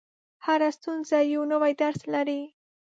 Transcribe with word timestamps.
•هره 0.45 0.69
ستونزه 0.77 1.17
یو 1.33 1.41
نوی 1.51 1.73
درس 1.81 2.01
لري. 2.13 2.41